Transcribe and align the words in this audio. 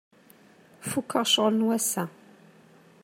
Fukeɣ 0.89 1.23
ccɣel 1.29 1.53
n 1.55 1.65
wass-a. 1.67 2.03